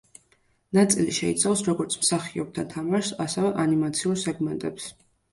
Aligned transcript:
ნაწილი 0.75 1.11
შეიცავს 1.17 1.59
როგორც 1.67 1.97
მსახიობთა 2.05 2.63
თამაშს, 2.71 3.11
ასევე 3.25 3.51
ანიმაციურ 3.65 4.17
სეგმენტებს. 4.23 4.89